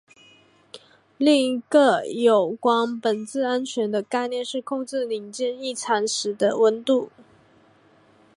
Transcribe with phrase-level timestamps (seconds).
[1.19, 7.11] 另一个有关本质安全的概念是控制零件异常时的温度。